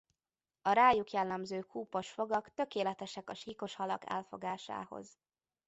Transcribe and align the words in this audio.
A 0.61 0.71
rájuk 0.71 1.11
jellemző 1.11 1.61
kúpos 1.61 2.09
fogak 2.09 2.53
tökéletesek 2.53 3.29
a 3.29 3.33
síkos 3.33 3.75
halak 3.75 4.09
elfogásához. 4.09 5.17